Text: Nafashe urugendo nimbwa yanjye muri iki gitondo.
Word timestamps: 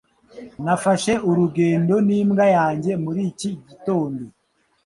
Nafashe 0.63 1.11
urugendo 1.29 1.93
nimbwa 2.07 2.45
yanjye 2.57 2.91
muri 3.03 3.21
iki 3.31 3.49
gitondo. 3.67 4.23